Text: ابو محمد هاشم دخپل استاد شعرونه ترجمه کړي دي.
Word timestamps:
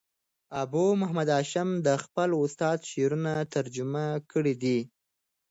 ابو 0.61 0.85
محمد 1.01 1.29
هاشم 1.35 1.69
دخپل 1.91 2.29
استاد 2.45 2.77
شعرونه 2.89 3.33
ترجمه 3.53 4.05
کړي 4.31 4.53
دي. 4.63 4.79